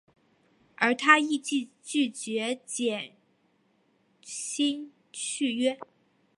[0.77, 3.13] 而他亦拒绝减
[4.23, 5.77] 薪续约。